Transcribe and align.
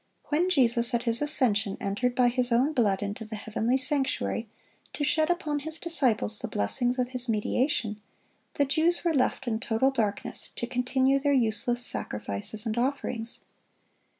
When 0.29 0.49
Jesus 0.49 0.95
at 0.95 1.03
His 1.03 1.21
ascension 1.21 1.77
entered 1.79 2.15
by 2.15 2.29
His 2.29 2.51
own 2.51 2.73
blood 2.73 3.03
into 3.03 3.23
the 3.23 3.35
heavenly 3.35 3.77
sanctuary 3.77 4.49
to 4.93 5.03
shed 5.03 5.29
upon 5.29 5.59
His 5.59 5.77
disciples 5.77 6.39
the 6.39 6.47
blessings 6.47 6.97
of 6.97 7.09
His 7.09 7.29
mediation, 7.29 8.01
the 8.55 8.65
Jews 8.65 9.05
were 9.05 9.13
left 9.13 9.47
in 9.47 9.59
total 9.59 9.91
darkness, 9.91 10.49
to 10.55 10.65
continue 10.65 11.19
their 11.19 11.33
useless 11.33 11.85
sacrifices 11.85 12.65
and 12.65 12.79
offerings. 12.79 13.41